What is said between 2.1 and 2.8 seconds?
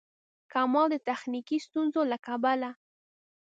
له کبله.